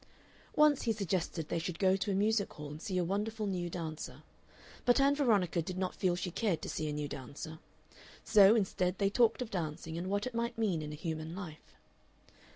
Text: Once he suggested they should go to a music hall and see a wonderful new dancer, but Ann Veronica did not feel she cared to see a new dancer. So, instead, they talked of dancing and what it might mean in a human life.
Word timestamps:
Once 0.55 0.81
he 0.81 0.91
suggested 0.91 1.47
they 1.47 1.59
should 1.59 1.77
go 1.77 1.95
to 1.95 2.09
a 2.09 2.15
music 2.15 2.51
hall 2.53 2.69
and 2.71 2.81
see 2.81 2.97
a 2.97 3.03
wonderful 3.03 3.45
new 3.45 3.69
dancer, 3.69 4.23
but 4.83 4.99
Ann 4.99 5.13
Veronica 5.13 5.61
did 5.61 5.77
not 5.77 5.93
feel 5.93 6.15
she 6.15 6.31
cared 6.31 6.59
to 6.63 6.69
see 6.69 6.89
a 6.89 6.91
new 6.91 7.07
dancer. 7.07 7.59
So, 8.23 8.55
instead, 8.55 8.97
they 8.97 9.11
talked 9.11 9.43
of 9.43 9.51
dancing 9.51 9.99
and 9.99 10.09
what 10.09 10.25
it 10.25 10.33
might 10.33 10.57
mean 10.57 10.81
in 10.81 10.91
a 10.91 10.95
human 10.95 11.35
life. 11.35 11.75